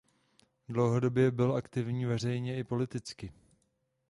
Dlouhodobě 0.69 1.31
byl 1.31 1.55
aktivní 1.55 2.05
veřejně 2.05 2.57
i 2.57 2.63
politicky. 2.63 3.31